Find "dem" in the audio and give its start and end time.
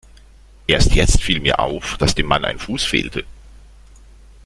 2.15-2.25